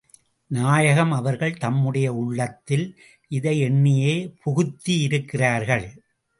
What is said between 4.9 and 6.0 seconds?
இருக்கிறார்கள்.